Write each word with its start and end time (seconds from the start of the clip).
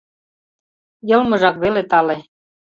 Йылмыжак 1.09 1.55
веле 1.63 1.83
тале. 1.91 2.17